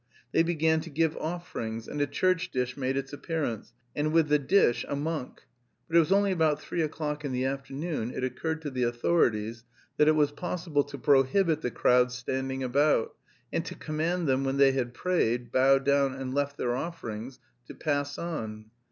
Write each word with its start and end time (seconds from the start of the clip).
They 0.31 0.41
began 0.41 0.81
to 0.81 0.89
give 0.89 1.15
offerings, 1.17 1.87
and 1.87 2.01
a 2.01 2.07
church 2.07 2.49
dish 2.49 2.75
made 2.75 2.97
its 2.97 3.13
appearance, 3.13 3.71
and 3.95 4.11
with 4.11 4.29
the 4.29 4.39
dish 4.39 4.83
a 4.89 4.95
monk. 4.95 5.43
But 5.87 5.95
it 5.95 5.99
was 5.99 6.11
only 6.11 6.31
about 6.31 6.59
three 6.59 6.81
o'clock 6.81 7.23
in 7.23 7.31
the 7.33 7.45
afternoon 7.45 8.09
it 8.09 8.23
occurred 8.23 8.63
to 8.63 8.71
the 8.71 8.81
authorities 8.81 9.63
that 9.97 10.07
it 10.07 10.15
was 10.15 10.31
possible 10.31 10.83
to 10.85 10.97
prohibit 10.97 11.61
the 11.61 11.69
crowds 11.69 12.15
standing 12.15 12.63
about, 12.63 13.13
and 13.53 13.63
to 13.63 13.75
command 13.75 14.27
them 14.27 14.43
when 14.43 14.57
they 14.57 14.71
had 14.71 14.95
prayed, 14.95 15.51
bowed 15.51 15.83
down 15.85 16.15
and 16.15 16.33
left 16.33 16.57
their 16.57 16.75
offerings, 16.75 17.37
to 17.67 17.75
pass 17.75 18.17
on. 18.17 18.71